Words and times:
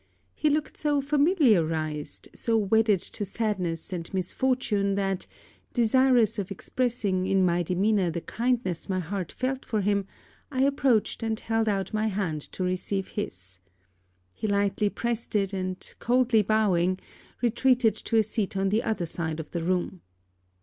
He 0.33 0.49
looked 0.49 0.77
so 0.77 0.99
familiarized, 0.99 2.27
so 2.33 2.57
wedded 2.57 3.01
to 3.01 3.23
sadness 3.23 3.93
and 3.93 4.11
misfortune 4.15 4.95
that, 4.95 5.27
desirous 5.73 6.39
of 6.39 6.49
expressing 6.49 7.27
in 7.27 7.45
my 7.45 7.61
demeanour 7.61 8.09
the 8.09 8.21
kindness 8.21 8.89
my 8.89 8.97
heart 8.99 9.31
felt 9.31 9.63
for 9.63 9.81
him, 9.81 10.07
I 10.49 10.63
approached 10.63 11.21
and 11.21 11.39
held 11.39 11.69
out 11.69 11.93
my 11.93 12.07
hand 12.07 12.41
to 12.53 12.63
receive 12.63 13.09
his. 13.09 13.59
He 14.33 14.47
lightly 14.47 14.89
pressed 14.89 15.35
it; 15.35 15.53
and 15.53 15.77
coldly 15.99 16.41
bowing, 16.41 16.97
retreated 17.43 17.93
to 17.97 18.17
a 18.17 18.23
seat 18.23 18.57
on 18.57 18.69
the 18.69 18.81
other 18.81 19.05
side 19.05 19.39
of 19.39 19.51
the 19.51 19.61
room. 19.61 20.01